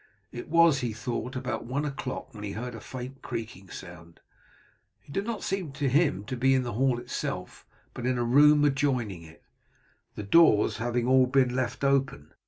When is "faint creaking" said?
2.81-3.69